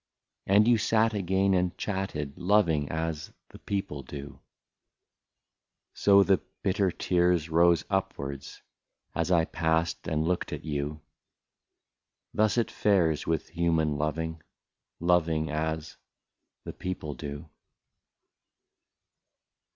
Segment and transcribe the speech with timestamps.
[0.47, 4.39] And you sat again and chatted,— Loving as the people do;
[5.93, 8.63] So the bitter tears rose upwards,
[9.13, 11.01] As I passed and looked at you;
[12.33, 14.41] Thus it fares with human loving,—
[14.99, 15.97] Loving as
[16.65, 17.47] the people do.